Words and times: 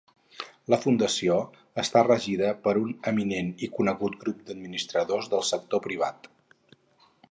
La 0.73 0.77
Fundació 0.85 1.35
està 1.83 2.03
regida 2.07 2.49
per 2.65 2.75
un 2.85 2.97
eminent 3.13 3.55
i 3.67 3.71
conegut 3.79 4.19
grup 4.27 4.43
d'administradors 4.49 5.33
del 5.37 5.49
sector 5.55 5.89
privat. 5.91 6.33